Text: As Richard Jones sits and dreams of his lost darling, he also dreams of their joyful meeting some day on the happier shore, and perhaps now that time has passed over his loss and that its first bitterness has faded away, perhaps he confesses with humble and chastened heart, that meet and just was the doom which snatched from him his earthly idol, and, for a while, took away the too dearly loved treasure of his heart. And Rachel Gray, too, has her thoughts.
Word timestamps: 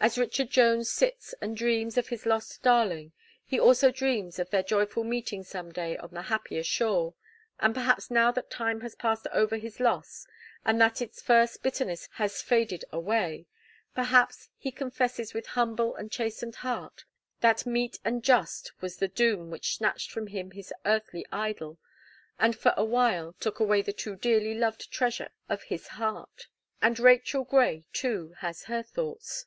As 0.00 0.16
Richard 0.16 0.50
Jones 0.50 0.88
sits 0.88 1.34
and 1.40 1.56
dreams 1.56 1.98
of 1.98 2.06
his 2.06 2.24
lost 2.24 2.62
darling, 2.62 3.10
he 3.44 3.58
also 3.58 3.90
dreams 3.90 4.38
of 4.38 4.48
their 4.50 4.62
joyful 4.62 5.02
meeting 5.02 5.42
some 5.42 5.72
day 5.72 5.96
on 5.96 6.10
the 6.14 6.22
happier 6.22 6.62
shore, 6.62 7.14
and 7.58 7.74
perhaps 7.74 8.08
now 8.08 8.30
that 8.30 8.48
time 8.48 8.82
has 8.82 8.94
passed 8.94 9.26
over 9.32 9.56
his 9.56 9.80
loss 9.80 10.24
and 10.64 10.80
that 10.80 11.02
its 11.02 11.20
first 11.20 11.64
bitterness 11.64 12.08
has 12.12 12.40
faded 12.40 12.84
away, 12.92 13.46
perhaps 13.92 14.48
he 14.56 14.70
confesses 14.70 15.34
with 15.34 15.46
humble 15.48 15.96
and 15.96 16.12
chastened 16.12 16.54
heart, 16.54 17.04
that 17.40 17.66
meet 17.66 17.98
and 18.04 18.22
just 18.22 18.70
was 18.80 18.98
the 18.98 19.08
doom 19.08 19.50
which 19.50 19.74
snatched 19.76 20.12
from 20.12 20.28
him 20.28 20.52
his 20.52 20.72
earthly 20.86 21.26
idol, 21.32 21.76
and, 22.38 22.56
for 22.56 22.72
a 22.76 22.84
while, 22.84 23.32
took 23.40 23.58
away 23.58 23.82
the 23.82 23.92
too 23.92 24.14
dearly 24.14 24.54
loved 24.54 24.92
treasure 24.92 25.30
of 25.48 25.64
his 25.64 25.88
heart. 25.88 26.46
And 26.80 27.00
Rachel 27.00 27.42
Gray, 27.42 27.84
too, 27.92 28.34
has 28.38 28.62
her 28.66 28.84
thoughts. 28.84 29.44